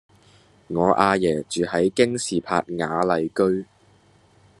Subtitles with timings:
[0.67, 3.67] 我阿爺住喺京士柏雅麗居